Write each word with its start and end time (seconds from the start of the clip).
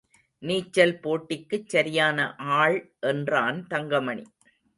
நீச்சல் 0.43 0.93
போட்டிக்குச் 0.99 1.67
சரியான 1.67 2.17
ஆள் 2.35 2.79
என்றான் 2.99 3.67
தங்கமணி. 3.67 4.25